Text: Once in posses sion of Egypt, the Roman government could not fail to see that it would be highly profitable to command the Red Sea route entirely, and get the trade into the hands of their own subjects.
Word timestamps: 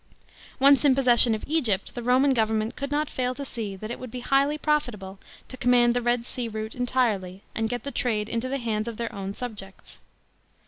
Once 0.59 0.83
in 0.83 0.95
posses 0.95 1.19
sion 1.21 1.35
of 1.35 1.43
Egypt, 1.45 1.93
the 1.93 2.01
Roman 2.01 2.33
government 2.33 2.75
could 2.75 2.89
not 2.89 3.07
fail 3.07 3.35
to 3.35 3.45
see 3.45 3.75
that 3.75 3.91
it 3.91 3.99
would 3.99 4.09
be 4.09 4.21
highly 4.21 4.57
profitable 4.57 5.19
to 5.47 5.57
command 5.57 5.93
the 5.95 6.01
Red 6.01 6.25
Sea 6.25 6.47
route 6.47 6.73
entirely, 6.73 7.43
and 7.53 7.69
get 7.69 7.83
the 7.83 7.91
trade 7.91 8.27
into 8.27 8.49
the 8.49 8.57
hands 8.57 8.87
of 8.87 8.97
their 8.97 9.13
own 9.13 9.35
subjects. 9.35 10.01